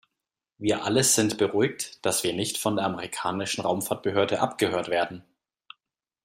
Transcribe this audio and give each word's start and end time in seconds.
Wir 0.57 0.83
alle 0.83 1.03
sind 1.03 1.37
beruhigt, 1.37 2.03
dass 2.03 2.23
wir 2.23 2.33
nicht 2.33 2.57
von 2.57 2.75
der 2.77 2.85
amerikanischen 2.85 3.61
Raumfahrtbehörde 3.61 4.39
abgehört 4.39 4.87
werden. 4.87 5.23